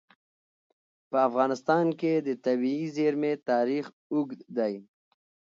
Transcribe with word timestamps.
په 1.09 1.17
افغانستان 1.29 1.85
کې 1.99 2.13
د 2.27 2.29
طبیعي 2.45 2.85
زیرمې 2.97 3.33
تاریخ 3.49 3.85
اوږد 4.13 4.39
دی. 4.57 4.75